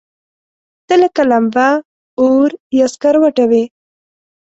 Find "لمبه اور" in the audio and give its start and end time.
1.31-2.49